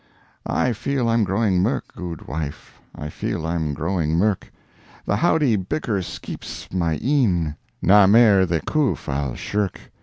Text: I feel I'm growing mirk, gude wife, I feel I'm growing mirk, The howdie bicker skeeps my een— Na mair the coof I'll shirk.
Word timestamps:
I 0.47 0.73
feel 0.73 1.07
I'm 1.07 1.23
growing 1.23 1.61
mirk, 1.61 1.93
gude 1.95 2.27
wife, 2.27 2.81
I 2.95 3.09
feel 3.09 3.45
I'm 3.45 3.75
growing 3.75 4.17
mirk, 4.17 4.51
The 5.05 5.17
howdie 5.17 5.57
bicker 5.57 6.01
skeeps 6.01 6.73
my 6.73 6.97
een— 7.03 7.53
Na 7.83 8.07
mair 8.07 8.47
the 8.47 8.61
coof 8.61 9.07
I'll 9.07 9.35
shirk. 9.35 9.79